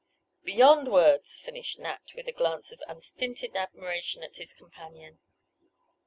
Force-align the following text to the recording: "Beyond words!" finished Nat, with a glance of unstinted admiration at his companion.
"Beyond 0.43 0.87
words!" 0.87 1.39
finished 1.41 1.77
Nat, 1.79 2.13
with 2.15 2.27
a 2.27 2.31
glance 2.31 2.71
of 2.71 2.81
unstinted 2.87 3.55
admiration 3.55 4.23
at 4.23 4.37
his 4.37 4.51
companion. 4.51 5.19